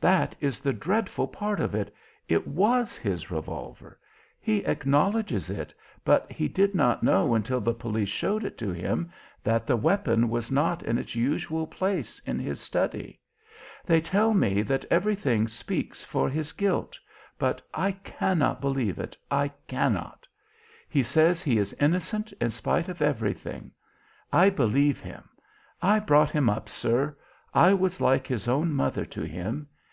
[0.00, 1.92] That is the dreadful part of it
[2.28, 3.98] it was his revolver.
[4.38, 9.10] He acknowledges it, but he did not know, until the police showed it to him,
[9.42, 13.18] that the weapon was not in its usual place in his study.
[13.86, 16.96] They tell me that everything speaks for his guilt,
[17.36, 20.28] but I cannot believe it I cannot.
[20.88, 23.72] He says he is innocent in spite of everything.
[24.32, 25.24] I believe him.
[25.82, 27.16] I brought him up, sir;
[27.52, 29.66] I was like his own mother to him.